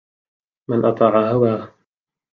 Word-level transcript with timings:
مَنْ 0.69 0.85
أَطَاعَ 0.85 1.31
هَوَاهُ 1.31 1.73